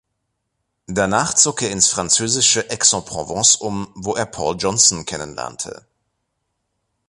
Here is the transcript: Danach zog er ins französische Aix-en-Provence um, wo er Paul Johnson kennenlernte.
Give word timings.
Danach 0.87 1.35
zog 1.35 1.61
er 1.61 1.69
ins 1.69 1.89
französische 1.89 2.67
Aix-en-Provence 2.71 3.57
um, 3.57 3.91
wo 3.93 4.15
er 4.15 4.25
Paul 4.25 4.55
Johnson 4.57 5.05
kennenlernte. 5.05 5.85